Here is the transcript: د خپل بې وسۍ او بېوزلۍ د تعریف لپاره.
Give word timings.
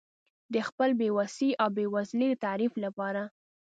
د 0.53 0.55
خپل 0.69 0.89
بې 0.99 1.09
وسۍ 1.17 1.49
او 1.61 1.69
بېوزلۍ 1.75 2.27
د 2.31 2.35
تعریف 2.45 2.73
لپاره. 2.83 3.21